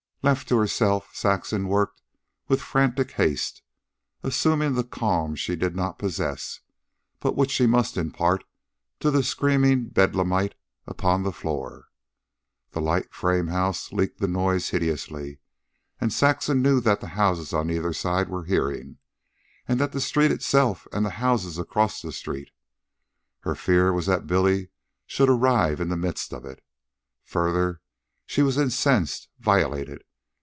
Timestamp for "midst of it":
25.97-26.63